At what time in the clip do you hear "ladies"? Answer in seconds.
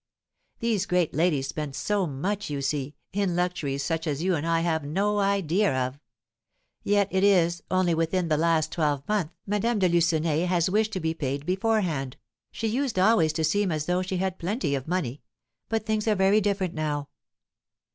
1.13-1.49